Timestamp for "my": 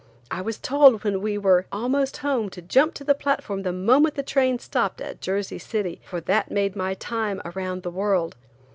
6.75-6.95